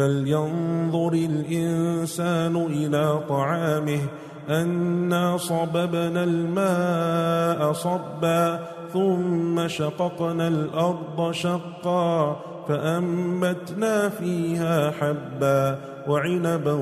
[0.00, 4.00] فلينظر الإنسان إلى طعامه
[4.48, 12.40] أنا صببنا الماء صبا ثم شققنا الأرض شقا
[12.70, 16.72] فأنبتنا فيها حبا وعنبا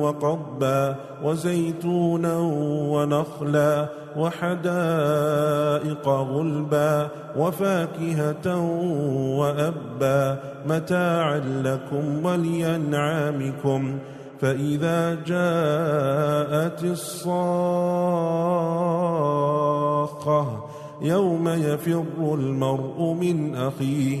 [0.00, 2.38] وقضبا وزيتونا
[2.90, 8.60] ونخلا وحدائق غلبا وفاكهة
[9.38, 13.98] وأبا متاعا لكم ولينعامكم
[14.40, 17.46] فإذا جاءت الصاخة
[21.02, 24.20] يوم يفر المرء من أخيه